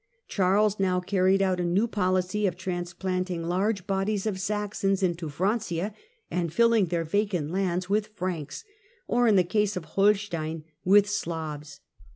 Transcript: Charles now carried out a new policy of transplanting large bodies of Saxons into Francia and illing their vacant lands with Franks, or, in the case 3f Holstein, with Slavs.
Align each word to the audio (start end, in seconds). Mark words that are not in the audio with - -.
Charles 0.27 0.79
now 0.79 0.99
carried 0.99 1.43
out 1.43 1.59
a 1.59 1.63
new 1.63 1.87
policy 1.87 2.47
of 2.47 2.57
transplanting 2.57 3.43
large 3.43 3.85
bodies 3.85 4.25
of 4.25 4.39
Saxons 4.41 5.03
into 5.03 5.29
Francia 5.29 5.93
and 6.31 6.49
illing 6.49 6.89
their 6.89 7.03
vacant 7.03 7.51
lands 7.51 7.87
with 7.87 8.07
Franks, 8.07 8.63
or, 9.07 9.27
in 9.27 9.35
the 9.35 9.43
case 9.43 9.75
3f 9.75 9.85
Holstein, 9.85 10.63
with 10.83 11.07
Slavs. 11.07 11.81